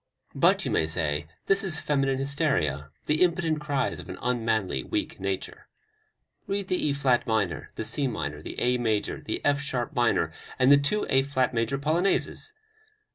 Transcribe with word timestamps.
But, 0.33 0.65
you 0.65 0.71
may 0.71 0.87
say, 0.87 1.27
this 1.45 1.63
is 1.63 1.79
feminine 1.79 2.17
hysteria, 2.17 2.89
the 3.05 3.21
impotent 3.21 3.61
cries 3.61 3.99
of 3.99 4.09
an 4.09 4.17
unmanly, 4.19 4.83
weak 4.83 5.19
nature. 5.19 5.67
Read 6.47 6.69
the 6.69 6.85
E 6.87 6.91
flat 6.91 7.27
minor, 7.27 7.69
the 7.75 7.85
C 7.85 8.07
minor, 8.07 8.41
the 8.41 8.59
A 8.59 8.79
major, 8.79 9.21
the 9.21 9.45
F 9.45 9.61
sharp 9.61 9.93
minor 9.93 10.31
and 10.57 10.71
the 10.71 10.77
two 10.77 11.05
A 11.07 11.21
flat 11.21 11.53
major 11.53 11.77
Polonaises! 11.77 12.51